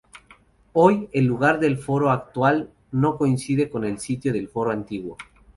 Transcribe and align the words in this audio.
Hoy, 0.73 1.09
el 1.13 1.25
lugar 1.25 1.59
del 1.59 1.77
foro 1.77 2.09
actual 2.09 2.71
no 2.91 3.19
coincide 3.19 3.69
con 3.69 3.85
el 3.85 3.99
sitio 3.99 4.33
del 4.33 4.49
foro 4.49 4.71
antiguo. 4.71 5.15